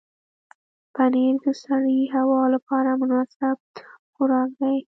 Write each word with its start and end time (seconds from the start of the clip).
پنېر 0.93 1.35
د 1.43 1.47
سړې 1.63 1.99
هوا 2.15 2.41
لپاره 2.53 2.89
مناسب 3.01 3.57
خوراک 4.13 4.49
دی. 4.61 4.77